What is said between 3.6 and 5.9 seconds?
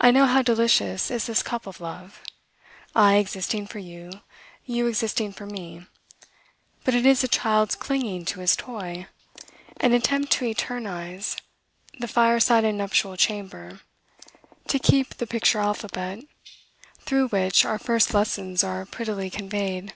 for you, you existing for me;